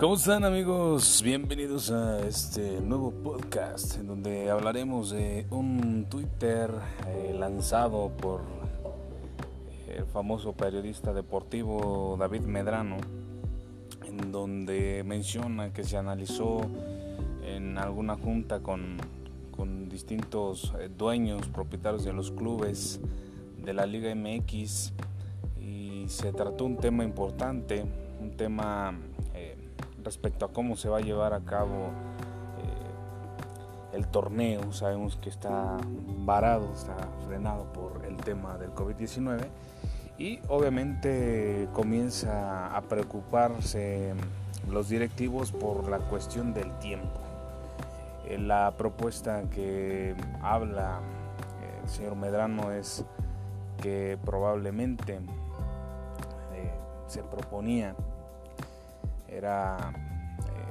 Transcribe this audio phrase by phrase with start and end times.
[0.00, 1.20] ¿Cómo están amigos?
[1.22, 6.70] Bienvenidos a este nuevo podcast en donde hablaremos de un Twitter
[7.06, 8.40] eh, lanzado por
[9.94, 12.96] el famoso periodista deportivo David Medrano,
[14.06, 16.62] en donde menciona que se analizó
[17.44, 18.96] en alguna junta con,
[19.54, 23.00] con distintos eh, dueños, propietarios de los clubes
[23.62, 24.94] de la Liga MX
[25.60, 27.84] y se trató un tema importante,
[28.18, 28.94] un tema
[30.04, 31.88] respecto a cómo se va a llevar a cabo
[32.58, 34.72] eh, el torneo.
[34.72, 35.76] Sabemos que está
[36.18, 39.46] varado, está frenado por el tema del COVID-19
[40.18, 44.14] y obviamente comienza a preocuparse
[44.68, 47.20] los directivos por la cuestión del tiempo.
[48.26, 51.00] Eh, la propuesta que habla
[51.62, 53.04] eh, el señor Medrano es
[53.80, 55.20] que probablemente
[57.10, 57.96] se proponía
[59.30, 59.92] era
[60.46, 60.70] eh,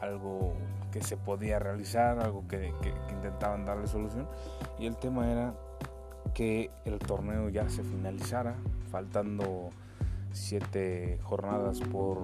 [0.00, 0.54] algo
[0.92, 2.72] que se podía realizar, algo que,
[3.10, 4.28] intentaban darle solución.
[4.78, 5.54] Y el tema era
[6.34, 8.54] que el torneo ya se finalizara,
[8.90, 9.70] faltando
[10.32, 12.18] siete jornadas por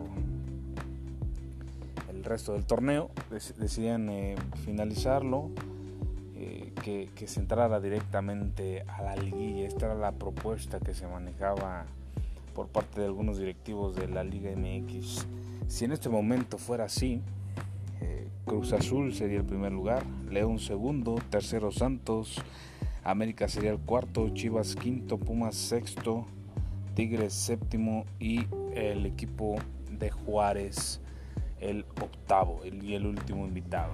[2.10, 3.10] el resto del torneo.
[3.30, 5.50] Decidían eh, finalizarlo,
[6.34, 9.66] eh, que, que, se entrara directamente a la liguilla.
[9.66, 11.86] Esta era la propuesta que se manejaba
[12.58, 15.28] por parte de algunos directivos de la Liga MX.
[15.68, 17.20] Si en este momento fuera así,
[18.00, 22.42] eh, Cruz Azul sería el primer lugar, León segundo, tercero Santos,
[23.04, 26.26] América sería el cuarto, Chivas quinto, Pumas sexto,
[26.96, 28.40] Tigres séptimo y
[28.74, 29.54] el equipo
[29.92, 31.00] de Juárez
[31.60, 33.92] el octavo y el último invitado.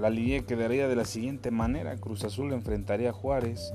[0.00, 3.72] La liga quedaría de la siguiente manera, Cruz Azul enfrentaría a Juárez,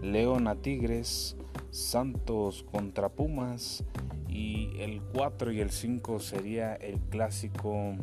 [0.00, 1.36] León a Tigres,
[1.76, 3.84] Santos contra Pumas
[4.28, 7.94] y el 4 y el 5 sería el clásico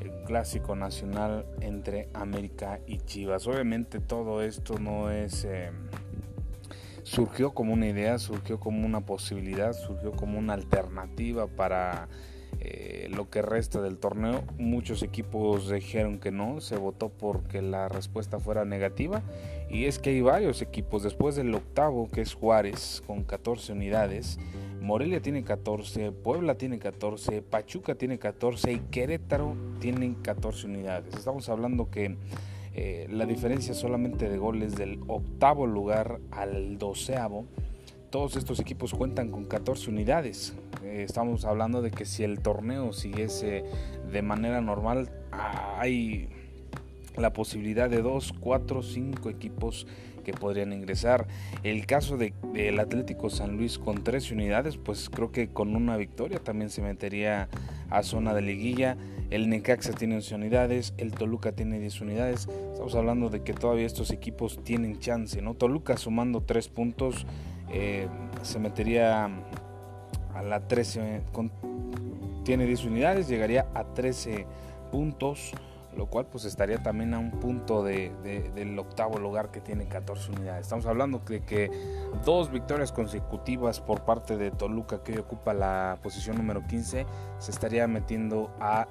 [0.00, 3.46] el clásico nacional entre América y Chivas.
[3.46, 5.70] Obviamente todo esto no es eh,
[7.02, 12.08] surgió como una idea, surgió como una posibilidad, surgió como una alternativa para
[12.60, 14.42] eh, lo que resta del torneo.
[14.58, 19.22] Muchos equipos dijeron que no, se votó porque la respuesta fuera negativa.
[19.70, 24.38] Y es que hay varios equipos, después del octavo, que es Juárez, con 14 unidades.
[24.80, 31.14] Morelia tiene 14, Puebla tiene 14, Pachuca tiene 14 y Querétaro tienen 14 unidades.
[31.14, 32.18] Estamos hablando que
[32.74, 37.46] eh, la diferencia solamente de goles del octavo lugar al doceavo
[38.14, 40.54] todos estos equipos cuentan con 14 unidades.
[40.84, 43.64] Eh, estamos hablando de que si el torneo siguiese
[44.12, 46.28] de manera normal, hay
[47.16, 49.88] la posibilidad de 2, 4, 5 equipos
[50.22, 51.26] que podrían ingresar.
[51.64, 56.38] El caso del Atlético San Luis con 13 unidades, pues creo que con una victoria
[56.38, 57.48] también se metería
[57.90, 58.96] a zona de liguilla.
[59.30, 62.46] El Necaxa tiene 11 unidades, el Toluca tiene 10 unidades.
[62.70, 65.54] Estamos hablando de que todavía estos equipos tienen chance, ¿no?
[65.54, 67.26] Toluca sumando 3 puntos
[67.76, 68.06] eh,
[68.42, 69.28] se metería
[70.32, 71.22] a la 13,
[72.44, 74.46] tiene 10 unidades, llegaría a 13
[74.92, 75.50] puntos,
[75.96, 78.12] lo cual pues estaría también a un punto de,
[78.54, 80.62] del octavo lugar que tiene 14 unidades.
[80.62, 81.68] Estamos hablando de que
[82.24, 87.06] dos victorias consecutivas por parte de Toluca que hoy ocupa la posición número 15
[87.38, 88.86] se estaría metiendo a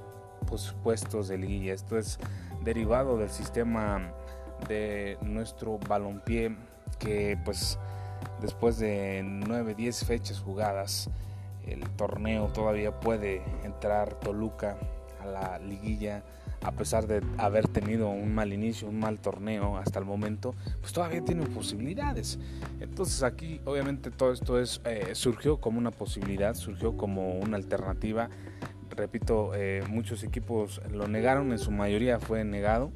[0.46, 1.74] pues, puestos de liguilla.
[1.74, 2.20] Esto es
[2.66, 4.12] derivado del sistema
[4.68, 6.54] de nuestro balompié
[7.00, 7.80] que pues
[8.44, 11.10] después de 9, 10 fechas jugadas,
[11.66, 14.78] el torneo todavía puede entrar Toluca
[15.20, 16.24] a la liguilla
[16.64, 20.94] a pesar de haber tenido un mal inicio, un mal torneo hasta el momento, pues
[20.94, 22.40] todavía tiene posibilidades.
[22.80, 28.30] Entonces aquí obviamente todo esto es, eh, surgió como una posibilidad, surgió como una alternativa.
[28.90, 32.92] Repito, eh, muchos equipos lo negaron, en su mayoría fue negado.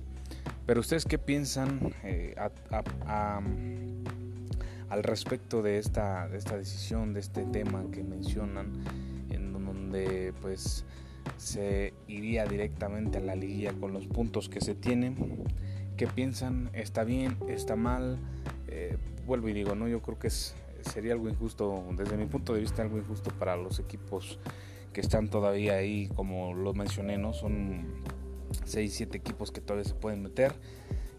[0.65, 2.35] Pero ustedes qué piensan eh,
[4.89, 8.71] al respecto de esta, de esta decisión, de este tema que mencionan,
[9.29, 10.85] en donde pues
[11.37, 15.43] se iría directamente a la liguilla con los puntos que se tienen.
[15.97, 16.69] ¿Qué piensan?
[16.73, 17.37] ¿Está bien?
[17.47, 18.17] ¿Está mal?
[18.67, 22.53] Eh, vuelvo y digo, no, yo creo que es, sería algo injusto, desde mi punto
[22.53, 24.39] de vista, algo injusto para los equipos
[24.93, 27.33] que están todavía ahí, como lo mencioné, ¿no?
[27.33, 27.85] Son
[28.65, 30.53] 6, 7 equipos que todavía se pueden meter.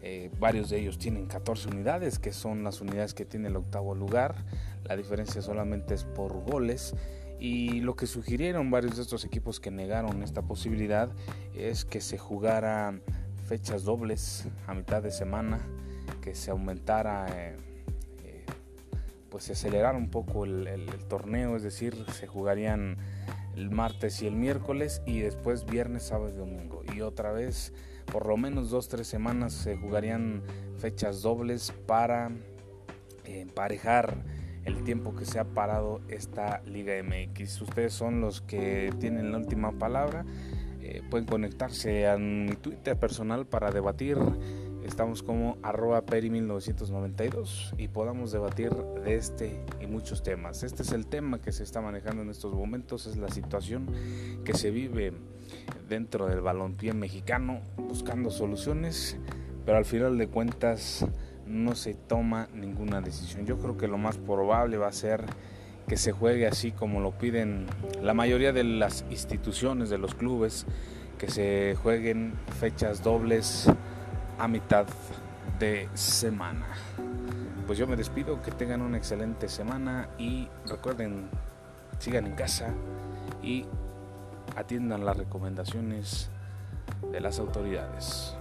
[0.01, 3.95] Eh, varios de ellos tienen 14 unidades, que son las unidades que tiene el octavo
[3.95, 4.35] lugar.
[4.85, 6.95] La diferencia solamente es por goles.
[7.39, 11.09] Y lo que sugirieron varios de estos equipos que negaron esta posibilidad
[11.55, 12.99] es que se jugara
[13.49, 15.59] fechas dobles a mitad de semana,
[16.21, 17.55] que se aumentara, eh,
[18.25, 18.45] eh,
[19.29, 22.97] pues se acelerara un poco el, torneo, es decir, se jugarían
[23.55, 26.83] el martes y el miércoles y después viernes, sábado y domingo.
[26.93, 27.73] Y otra vez,
[28.11, 30.43] por lo menos dos, tres semanas se jugarían
[30.77, 32.31] fechas dobles para
[33.25, 34.23] eh, emparejar
[34.65, 37.61] el tiempo que se ha parado esta Liga MX.
[37.61, 40.25] Ustedes son los que tienen la última palabra.
[40.81, 44.17] Eh, pueden conectarse a mi Twitter personal para debatir.
[44.83, 48.73] Estamos como arroba peri1992 y podamos debatir
[49.03, 50.63] de este y muchos temas.
[50.63, 53.87] Este es el tema que se está manejando en estos momentos, es la situación
[54.45, 55.13] que se vive
[55.87, 59.17] dentro del balompié mexicano buscando soluciones,
[59.65, 61.05] pero al final de cuentas
[61.45, 63.45] no se toma ninguna decisión.
[63.45, 65.25] Yo creo que lo más probable va a ser
[65.87, 67.65] que se juegue así como lo piden
[68.01, 70.67] la mayoría de las instituciones, de los clubes,
[71.17, 73.67] que se jueguen fechas dobles
[74.37, 74.85] a mitad
[75.59, 76.67] de semana.
[77.65, 81.29] Pues yo me despido, que tengan una excelente semana y recuerden,
[81.97, 82.73] sigan en casa
[83.43, 83.65] y
[84.59, 86.29] atiendan las recomendaciones
[87.11, 88.35] de las autoridades.